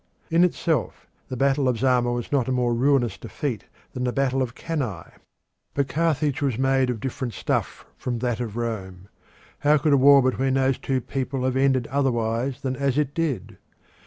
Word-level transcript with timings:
In 0.31 0.43
itself 0.43 1.05
the 1.27 1.37
battle 1.37 1.67
of 1.69 1.77
Zama 1.77 2.11
was 2.11 2.31
not 2.31 2.47
a 2.47 2.51
more 2.51 2.73
ruinous 2.73 3.19
defeat 3.19 3.65
than 3.93 4.03
the 4.03 4.11
battle 4.11 4.41
of 4.41 4.55
Cannae. 4.55 5.11
But 5.75 5.89
Carthage 5.89 6.41
was 6.41 6.57
made 6.57 6.89
of 6.89 6.99
different 6.99 7.35
stuff 7.35 7.85
from 7.97 8.17
that 8.17 8.39
of 8.39 8.57
Rome. 8.57 9.09
How 9.59 9.77
could 9.77 9.93
a 9.93 9.97
war 9.97 10.23
between 10.23 10.55
those 10.55 10.79
two 10.79 11.01
people 11.01 11.43
have 11.43 11.55
ended 11.55 11.85
otherwise 11.91 12.61
than 12.61 12.75
as 12.77 12.97
it 12.97 13.13
did? 13.13 13.59